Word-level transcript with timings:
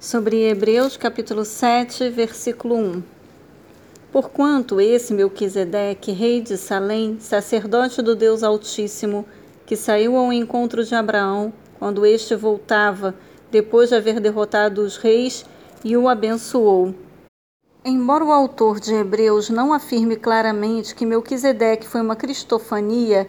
sobre 0.00 0.48
Hebreus 0.48 0.96
capítulo 0.96 1.44
7, 1.44 2.08
versículo 2.10 2.76
1. 2.76 3.02
Porquanto 4.12 4.80
esse 4.80 5.12
Melquisedeque, 5.12 6.12
rei 6.12 6.40
de 6.40 6.56
Salém, 6.56 7.18
sacerdote 7.18 8.00
do 8.00 8.14
Deus 8.14 8.44
Altíssimo, 8.44 9.26
que 9.66 9.74
saiu 9.74 10.16
ao 10.16 10.32
encontro 10.32 10.84
de 10.84 10.94
Abraão 10.94 11.52
quando 11.80 12.06
este 12.06 12.36
voltava, 12.36 13.12
depois 13.50 13.88
de 13.88 13.96
haver 13.96 14.20
derrotado 14.20 14.82
os 14.82 14.96
reis, 14.96 15.44
e 15.84 15.96
o 15.96 16.08
abençoou. 16.08 16.94
Embora 17.84 18.24
o 18.24 18.32
autor 18.32 18.78
de 18.78 18.94
Hebreus 18.94 19.50
não 19.50 19.72
afirme 19.72 20.14
claramente 20.14 20.94
que 20.94 21.06
Melquisedeque 21.06 21.88
foi 21.88 22.00
uma 22.00 22.16
cristofania, 22.16 23.28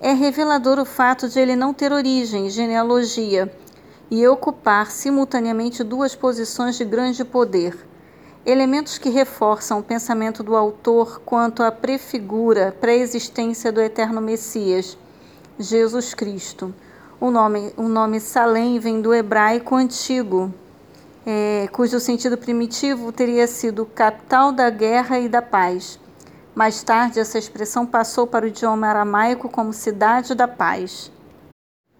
é 0.00 0.12
revelador 0.12 0.80
o 0.80 0.84
fato 0.84 1.28
de 1.28 1.38
ele 1.38 1.54
não 1.54 1.72
ter 1.72 1.92
origem, 1.92 2.50
genealogia, 2.50 3.52
e 4.10 4.26
ocupar 4.26 4.90
simultaneamente 4.90 5.84
duas 5.84 6.14
posições 6.14 6.76
de 6.76 6.84
grande 6.84 7.24
poder. 7.24 7.76
Elementos 8.46 8.96
que 8.96 9.10
reforçam 9.10 9.78
o 9.78 9.82
pensamento 9.82 10.42
do 10.42 10.56
autor 10.56 11.20
quanto 11.24 11.62
à 11.62 11.70
prefigura, 11.70 12.74
pré-existência 12.80 13.70
do 13.70 13.80
eterno 13.80 14.20
Messias, 14.20 14.96
Jesus 15.58 16.14
Cristo. 16.14 16.74
O 17.20 17.30
nome, 17.30 17.72
o 17.76 17.88
nome 17.88 18.20
Salém 18.20 18.78
vem 18.78 19.02
do 19.02 19.12
hebraico 19.12 19.74
antigo, 19.74 20.54
é, 21.26 21.68
cujo 21.72 22.00
sentido 22.00 22.38
primitivo 22.38 23.12
teria 23.12 23.46
sido 23.46 23.84
capital 23.84 24.52
da 24.52 24.70
guerra 24.70 25.18
e 25.18 25.28
da 25.28 25.42
paz. 25.42 25.98
Mais 26.54 26.82
tarde, 26.82 27.20
essa 27.20 27.38
expressão 27.38 27.84
passou 27.84 28.26
para 28.26 28.44
o 28.44 28.48
idioma 28.48 28.86
aramaico 28.86 29.48
como 29.48 29.72
cidade 29.72 30.34
da 30.34 30.48
paz. 30.48 31.12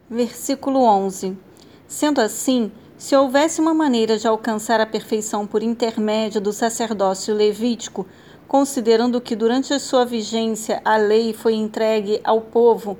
Versículo 0.09 0.81
11. 0.81 1.48
Sendo 1.89 2.21
assim, 2.21 2.71
se 2.99 3.17
houvesse 3.17 3.63
uma 3.63 3.73
maneira 3.73 4.19
de 4.19 4.29
alcançar 4.29 4.79
a 4.79 4.85
perfeição 4.85 5.47
por 5.47 5.63
intermédio 5.63 6.39
do 6.39 6.53
sacerdócio 6.53 7.35
levítico, 7.35 8.07
considerando 8.47 9.23
que 9.23 9.35
durante 9.35 9.73
a 9.73 9.79
sua 9.79 10.05
vigência 10.05 10.83
a 10.85 10.99
lei 10.99 11.33
foi 11.33 11.55
entregue 11.55 12.21
ao 12.23 12.43
povo, 12.43 12.99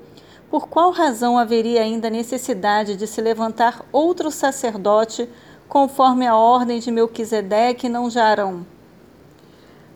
por 0.51 0.69
qual 0.69 0.91
razão 0.91 1.37
haveria 1.37 1.83
ainda 1.83 2.09
necessidade 2.09 2.97
de 2.97 3.07
se 3.07 3.21
levantar 3.21 3.85
outro 3.93 4.31
sacerdote 4.31 5.29
conforme 5.69 6.27
a 6.27 6.35
ordem 6.35 6.81
de 6.81 6.91
Melquisedeque 6.91 7.91
não 7.91 8.09
já 8.09 8.25
Arão? 8.25 8.67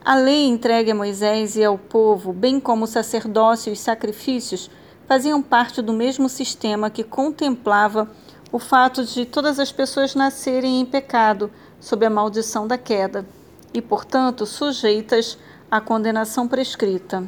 A 0.04 0.16
lei 0.16 0.46
entregue 0.46 0.90
a 0.90 0.94
Moisés 0.94 1.56
e 1.56 1.64
ao 1.64 1.78
povo, 1.78 2.30
bem 2.30 2.60
como 2.60 2.84
o 2.84 2.88
sacerdócio 2.88 3.70
e 3.70 3.72
os 3.72 3.80
sacrifícios, 3.80 4.68
faziam 5.06 5.40
parte 5.40 5.80
do 5.80 5.92
mesmo 5.92 6.28
sistema 6.28 6.90
que 6.90 7.04
contemplava 7.04 8.10
o 8.52 8.58
fato 8.58 9.02
de 9.02 9.24
todas 9.24 9.58
as 9.58 9.72
pessoas 9.72 10.14
nascerem 10.14 10.78
em 10.78 10.84
pecado, 10.84 11.50
sob 11.80 12.04
a 12.04 12.10
maldição 12.10 12.68
da 12.68 12.76
queda, 12.76 13.24
e, 13.72 13.80
portanto, 13.80 14.44
sujeitas 14.44 15.38
à 15.70 15.80
condenação 15.80 16.46
prescrita. 16.46 17.26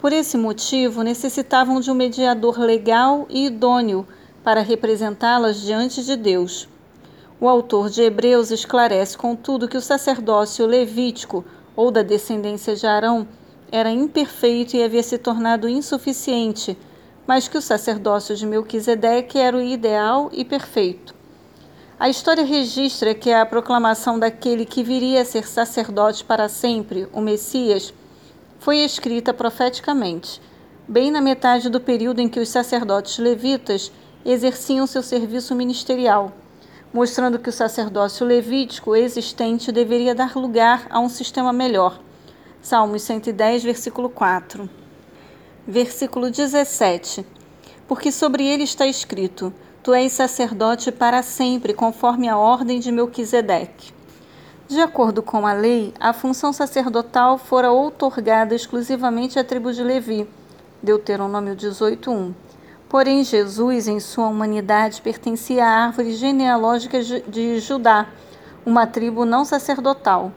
Por 0.00 0.12
esse 0.12 0.38
motivo, 0.38 1.02
necessitavam 1.02 1.80
de 1.80 1.90
um 1.90 1.94
mediador 1.94 2.60
legal 2.60 3.26
e 3.28 3.46
idôneo 3.46 4.06
para 4.44 4.60
representá-las 4.60 5.60
diante 5.60 6.04
de 6.04 6.14
Deus. 6.14 6.68
O 7.40 7.48
autor 7.48 7.90
de 7.90 8.02
Hebreus 8.02 8.52
esclarece, 8.52 9.18
contudo, 9.18 9.66
que 9.66 9.76
o 9.76 9.82
sacerdócio 9.82 10.64
levítico 10.64 11.44
ou 11.74 11.90
da 11.90 12.02
descendência 12.02 12.76
de 12.76 12.86
Arão 12.86 13.26
era 13.72 13.90
imperfeito 13.90 14.76
e 14.76 14.82
havia 14.84 15.02
se 15.02 15.18
tornado 15.18 15.68
insuficiente 15.68 16.78
mas 17.26 17.48
que 17.48 17.58
o 17.58 17.62
sacerdócio 17.62 18.36
de 18.36 18.46
Melquisedeque 18.46 19.38
era 19.38 19.56
o 19.56 19.62
ideal 19.62 20.30
e 20.32 20.44
perfeito. 20.44 21.14
A 21.98 22.08
história 22.08 22.44
registra 22.44 23.14
que 23.14 23.32
a 23.32 23.44
proclamação 23.44 24.18
daquele 24.18 24.64
que 24.64 24.82
viria 24.82 25.22
a 25.22 25.24
ser 25.24 25.46
sacerdote 25.46 26.24
para 26.24 26.48
sempre, 26.48 27.08
o 27.12 27.20
Messias, 27.20 27.92
foi 28.58 28.78
escrita 28.78 29.32
profeticamente, 29.34 30.40
bem 30.86 31.10
na 31.10 31.20
metade 31.20 31.68
do 31.68 31.80
período 31.80 32.20
em 32.20 32.28
que 32.28 32.38
os 32.38 32.48
sacerdotes 32.48 33.18
levitas 33.18 33.90
exerciam 34.24 34.86
seu 34.86 35.02
serviço 35.02 35.54
ministerial, 35.54 36.32
mostrando 36.92 37.38
que 37.38 37.48
o 37.48 37.52
sacerdócio 37.52 38.26
levítico 38.26 38.94
existente 38.94 39.72
deveria 39.72 40.14
dar 40.14 40.36
lugar 40.36 40.86
a 40.90 41.00
um 41.00 41.08
sistema 41.08 41.52
melhor. 41.52 41.98
Salmos 42.60 43.02
110, 43.02 43.64
versículo 43.64 44.10
4 44.10 44.85
versículo 45.66 46.30
17. 46.30 47.26
Porque 47.88 48.12
sobre 48.12 48.46
ele 48.46 48.64
está 48.64 48.86
escrito: 48.86 49.52
Tu 49.82 49.92
és 49.92 50.12
sacerdote 50.12 50.92
para 50.92 51.22
sempre, 51.22 51.74
conforme 51.74 52.28
a 52.28 52.36
ordem 52.36 52.78
de 52.78 52.92
Melquisedeque. 52.92 53.94
De 54.68 54.80
acordo 54.80 55.22
com 55.22 55.46
a 55.46 55.52
lei, 55.52 55.94
a 56.00 56.12
função 56.12 56.52
sacerdotal 56.52 57.38
fora 57.38 57.70
outorgada 57.70 58.54
exclusivamente 58.54 59.38
à 59.38 59.44
tribo 59.44 59.72
de 59.72 59.82
Levi. 59.82 60.28
Deuteronômio 60.82 61.54
18:1. 61.54 62.34
Porém, 62.88 63.24
Jesus, 63.24 63.88
em 63.88 63.98
sua 63.98 64.28
humanidade, 64.28 65.02
pertencia 65.02 65.64
à 65.64 65.86
árvore 65.86 66.14
genealógica 66.14 67.00
de 67.02 67.58
Judá, 67.58 68.08
uma 68.64 68.86
tribo 68.86 69.24
não 69.24 69.44
sacerdotal. 69.44 70.32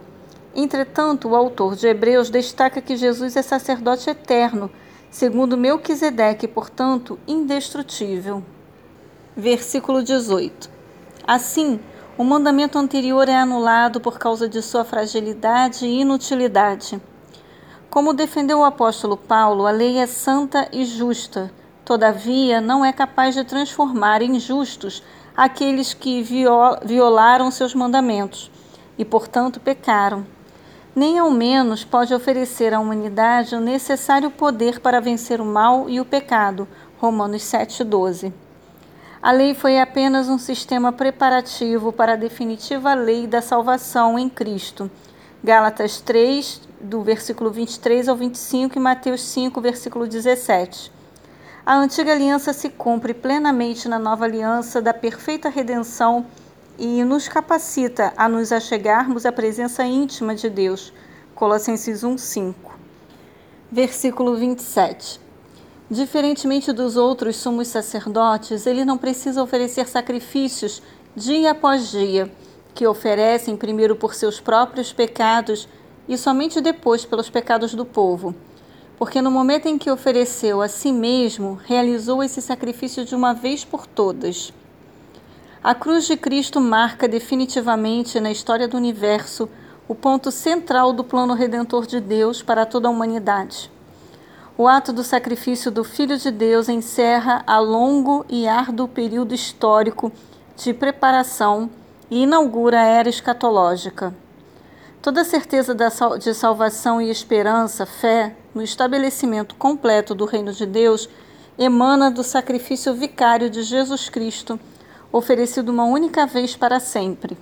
Entretanto, 0.56 1.30
o 1.30 1.36
autor 1.36 1.76
de 1.76 1.88
Hebreus 1.88 2.30
destaca 2.30 2.82
que 2.82 2.98
Jesus 2.98 3.36
é 3.36 3.42
sacerdote 3.42 4.10
eterno, 4.10 4.70
segundo 5.10 5.58
Melquisedeque, 5.58 6.48
portanto, 6.48 7.20
indestrutível. 7.28 8.44
Versículo 9.36 10.04
18. 10.04 10.70
Assim, 11.26 11.80
o 12.18 12.24
mandamento 12.24 12.78
anterior 12.78 13.28
é 13.28 13.36
anulado 13.36 14.00
por 14.00 14.20
causa 14.20 14.48
de 14.48 14.62
sua 14.62 14.84
fragilidade 14.84 15.86
e 15.86 16.02
inutilidade. 16.02 17.02
Como 17.90 18.14
defendeu 18.14 18.60
o 18.60 18.66
apóstolo 18.66 19.18
Paulo, 19.18 19.66
a 19.66 19.72
lei 19.72 19.98
é 19.98 20.06
santa 20.06 20.68
e 20.72 20.86
justa, 20.86 21.52
todavia 21.84 22.62
não 22.62 22.86
é 22.86 22.94
capaz 22.94 23.34
de 23.34 23.44
transformar 23.44 24.22
em 24.22 24.40
justos 24.40 25.02
aqueles 25.36 25.94
que 25.94 26.22
violaram 26.22 27.50
seus 27.50 27.74
mandamentos 27.74 28.52
e, 28.98 29.06
portanto, 29.06 29.60
pecaram 29.60 30.26
nem 30.96 31.20
ao 31.20 31.32
menos 31.32 31.84
pode 31.84 32.14
oferecer 32.14 32.74
à 32.74 32.80
humanidade 32.80 33.56
o 33.56 33.60
necessário 33.60 34.32
poder 34.32 34.80
para 34.80 35.00
vencer 35.00 35.40
o 35.40 35.46
mal 35.46 35.90
e 35.90 36.00
o 36.00 36.06
pecado. 36.06 36.68
Romanos 37.00 37.44
7,12. 37.44 38.34
A 39.22 39.32
lei 39.32 39.54
foi 39.54 39.80
apenas 39.80 40.30
um 40.30 40.38
sistema 40.38 40.92
preparativo 40.92 41.92
para 41.92 42.14
a 42.14 42.18
definitiva 42.18 42.94
lei 42.94 43.28
da 43.28 43.42
salvação 43.42 44.18
em 44.18 44.30
Cristo. 44.30 44.90
Gálatas 45.44 46.00
3, 46.02 46.62
do 46.80 47.02
versículo 47.02 47.52
23 47.52 48.08
ao 48.08 48.16
25 48.16 48.78
e 48.78 48.82
Mateus 48.82 49.22
5, 49.22 49.60
versículo 49.62 50.08
17. 50.08 50.92
A 51.66 51.76
antiga 51.78 52.12
aliança 52.14 52.52
se 52.52 52.70
cumpre 52.70 53.14
plenamente 53.14 53.88
na 53.88 54.00
nova 54.00 54.26
aliança 54.26 54.82
da 54.82 54.94
perfeita 54.94 55.50
redenção 55.50 56.26
e 56.80 57.04
nos 57.04 57.28
capacita 57.28 58.14
a 58.16 58.30
nos 58.30 58.54
achegarmos 58.54 59.26
à 59.26 59.32
presença 59.34 59.84
íntima 59.84 60.34
de 60.34 60.50
Deus. 60.50 60.94
Colossenses 61.36 62.04
1:5. 62.04 62.54
Versículo 63.70 64.38
27. 64.38 65.20
Diferentemente 65.92 66.72
dos 66.72 66.96
outros 66.96 67.36
sumos 67.36 67.68
sacerdotes, 67.68 68.66
ele 68.66 68.86
não 68.86 68.98
precisa 68.98 69.44
oferecer 69.44 69.90
sacrifícios 69.90 70.82
dia 71.16 71.52
após 71.52 71.92
dia, 71.92 72.32
que 72.74 72.88
oferecem 72.88 73.58
primeiro 73.58 73.96
por 73.96 74.14
seus 74.14 74.40
próprios 74.40 74.94
pecados 74.94 75.68
e 76.08 76.18
somente 76.18 76.62
depois 76.62 77.04
pelos 77.04 77.30
pecados 77.30 77.74
do 77.74 77.86
povo. 77.86 78.34
Porque 78.98 79.22
no 79.22 79.32
momento 79.32 79.68
em 79.68 79.78
que 79.78 79.92
ofereceu 79.92 80.62
a 80.62 80.68
si 80.68 80.94
mesmo, 80.94 81.60
realizou 81.66 82.24
esse 82.24 82.42
sacrifício 82.42 83.04
de 83.04 83.16
uma 83.16 83.34
vez 83.34 83.66
por 83.66 83.86
todas. 83.86 84.54
A 85.62 85.76
cruz 85.76 86.08
de 86.08 86.16
Cristo 86.16 86.62
marca 86.62 87.06
definitivamente 87.06 88.18
na 88.22 88.32
história 88.32 88.66
do 88.66 88.78
universo 88.78 89.50
o 89.90 89.96
ponto 89.96 90.32
central 90.32 90.94
do 90.94 91.04
plano 91.04 91.34
redentor 91.34 91.86
de 91.86 92.00
Deus 92.00 92.42
para 92.42 92.66
toda 92.66 92.88
a 92.88 92.92
humanidade. 92.92 93.70
O 94.58 94.70
ato 94.70 94.94
do 94.94 95.04
sacrifício 95.04 95.70
do 95.70 95.84
Filho 95.84 96.18
de 96.18 96.32
Deus 96.32 96.70
encerra 96.70 97.44
a 97.46 97.60
longo 97.60 98.26
e 98.30 98.48
árduo 98.48 98.88
período 98.88 99.36
histórico 99.36 100.14
de 100.56 100.74
preparação 100.74 101.70
e 102.10 102.24
inaugura 102.24 102.80
a 102.80 102.86
era 102.86 103.10
escatológica. 103.10 104.16
Toda 105.02 105.22
a 105.22 105.26
certeza 105.26 105.76
de 105.76 106.34
salvação 106.34 107.02
e 107.02 107.10
esperança, 107.10 107.86
fé, 107.86 108.34
no 108.56 108.62
estabelecimento 108.62 109.56
completo 109.56 110.16
do 110.16 110.24
reino 110.24 110.54
de 110.54 110.66
Deus 110.66 111.10
emana 111.58 112.10
do 112.10 112.24
sacrifício 112.24 112.94
vicário 112.94 113.50
de 113.50 113.62
Jesus 113.62 114.08
Cristo 114.08 114.58
oferecido 115.12 115.70
uma 115.72 115.86
única 115.86 116.26
vez 116.26 116.56
para 116.56 116.80
sempre. 116.80 117.38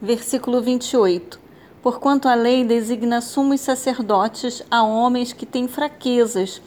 Versículo 0.00 0.60
28. 0.60 1.38
Porquanto 1.82 2.28
a 2.28 2.34
lei 2.34 2.64
designa 2.64 3.20
sumos 3.20 3.60
sacerdotes 3.60 4.62
a 4.70 4.82
homens 4.82 5.32
que 5.32 5.46
têm 5.46 5.68
fraquezas, 5.68 6.60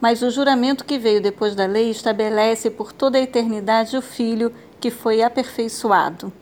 mas 0.00 0.22
o 0.22 0.30
juramento 0.30 0.84
que 0.84 0.98
veio 0.98 1.20
depois 1.20 1.54
da 1.54 1.66
lei 1.66 1.90
estabelece 1.90 2.70
por 2.70 2.92
toda 2.92 3.18
a 3.18 3.22
eternidade 3.22 3.96
o 3.96 4.02
Filho 4.02 4.52
que 4.78 4.90
foi 4.90 5.22
aperfeiçoado. 5.22 6.32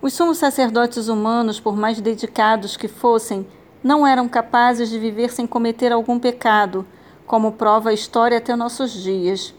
Os 0.00 0.14
sumos 0.14 0.38
sacerdotes 0.38 1.08
humanos, 1.08 1.60
por 1.60 1.76
mais 1.76 2.00
dedicados 2.00 2.76
que 2.76 2.88
fossem, 2.88 3.46
não 3.82 4.06
eram 4.06 4.28
capazes 4.28 4.88
de 4.88 4.98
viver 4.98 5.30
sem 5.30 5.46
cometer 5.46 5.92
algum 5.92 6.18
pecado, 6.18 6.86
como 7.26 7.52
prova 7.52 7.90
a 7.90 7.94
história 7.94 8.38
até 8.38 8.56
nossos 8.56 8.92
dias. 8.92 9.54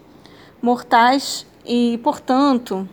Mortais 0.62 1.45
e, 1.66 2.00
portanto, 2.04 2.88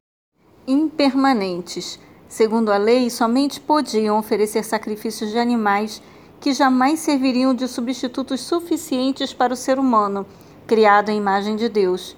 impermanentes. 0.67 1.99
Segundo 2.29 2.70
a 2.70 2.76
lei, 2.76 3.09
somente 3.09 3.61
podiam 3.61 4.19
oferecer 4.19 4.62
sacrifícios 4.62 5.31
de 5.31 5.38
animais 5.38 6.03
que 6.41 6.53
jamais 6.53 7.00
serviriam 7.00 7.55
de 7.55 7.67
substitutos 7.67 8.41
suficientes 8.41 9.32
para 9.32 9.53
o 9.53 9.56
ser 9.56 9.79
humano, 9.79 10.26
criado 10.67 11.11
à 11.11 11.15
imagem 11.15 11.56
de 11.56 11.69
Deus. 11.69 12.17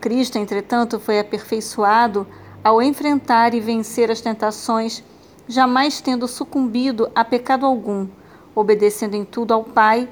Cristo, 0.00 0.38
entretanto, 0.38 0.98
foi 0.98 1.20
aperfeiçoado 1.20 2.26
ao 2.64 2.82
enfrentar 2.82 3.54
e 3.54 3.60
vencer 3.60 4.10
as 4.10 4.20
tentações, 4.20 5.04
jamais 5.46 6.00
tendo 6.00 6.26
sucumbido 6.26 7.10
a 7.14 7.24
pecado 7.24 7.66
algum, 7.66 8.08
obedecendo 8.54 9.14
em 9.14 9.24
tudo 9.24 9.52
ao 9.52 9.62
Pai, 9.62 10.08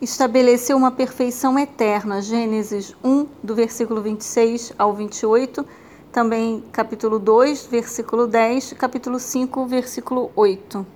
estabeleceu 0.00 0.76
uma 0.76 0.90
perfeição 0.90 1.58
eterna. 1.58 2.20
Gênesis 2.20 2.94
1, 3.02 3.26
do 3.42 3.54
versículo 3.54 4.02
26 4.02 4.72
ao 4.78 4.92
28, 4.92 5.64
também 6.12 6.62
capítulo 6.72 7.18
2, 7.18 7.66
versículo 7.66 8.26
10, 8.26 8.74
capítulo 8.74 9.18
5, 9.18 9.66
versículo 9.66 10.30
8. 10.34 10.95